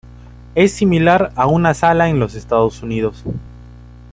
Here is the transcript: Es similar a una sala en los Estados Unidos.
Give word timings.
Es 0.55 0.71
similar 0.71 1.31
a 1.35 1.45
una 1.45 1.75
sala 1.75 2.09
en 2.09 2.19
los 2.19 2.33
Estados 2.33 2.81
Unidos. 2.81 3.23